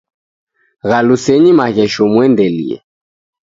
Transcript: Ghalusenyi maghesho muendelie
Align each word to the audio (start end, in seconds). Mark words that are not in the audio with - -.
Ghalusenyi 0.89 1.51
maghesho 1.59 2.03
muendelie 2.11 2.77